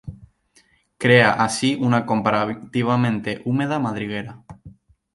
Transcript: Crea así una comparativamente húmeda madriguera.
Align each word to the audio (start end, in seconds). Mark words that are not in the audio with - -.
Crea 0.97 1.31
así 1.31 1.77
una 1.79 2.07
comparativamente 2.07 3.39
húmeda 3.45 3.77
madriguera. 3.77 4.43